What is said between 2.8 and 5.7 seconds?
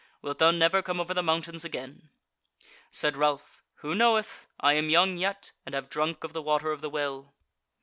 Said Ralph: "Who knoweth? I am young yet,